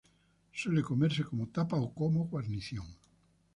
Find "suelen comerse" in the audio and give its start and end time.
0.59-1.23